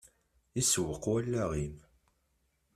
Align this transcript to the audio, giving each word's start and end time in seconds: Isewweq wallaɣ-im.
Isewweq 0.61 1.03
wallaɣ-im. 1.11 1.75